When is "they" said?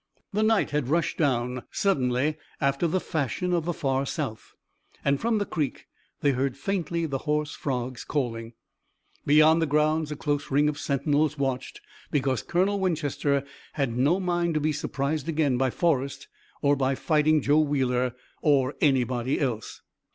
6.21-6.31